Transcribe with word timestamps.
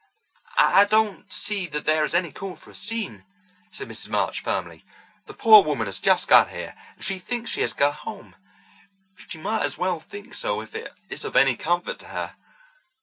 "I 0.57 0.85
don't 0.85 1.31
see 1.31 1.67
that 1.67 1.85
there 1.85 2.03
is 2.03 2.15
any 2.15 2.31
call 2.31 2.55
for 2.55 2.71
a 2.71 2.73
scene," 2.73 3.23
said 3.69 3.87
Mrs. 3.87 4.09
March 4.09 4.41
firmly. 4.41 4.83
"The 5.27 5.35
poor 5.35 5.61
woman 5.63 5.85
has 5.85 5.99
just 5.99 6.27
got 6.27 6.49
here, 6.49 6.75
and 6.95 7.05
she 7.05 7.19
thinks 7.19 7.51
she 7.51 7.61
has 7.61 7.73
got 7.73 7.97
home. 7.97 8.35
She 9.27 9.37
might 9.37 9.61
as 9.61 9.77
well 9.77 9.99
think 9.99 10.33
so 10.33 10.59
if 10.61 10.73
it 10.73 10.91
is 11.09 11.23
of 11.23 11.35
any 11.35 11.55
comfort 11.55 11.99
to 11.99 12.07
her. 12.07 12.35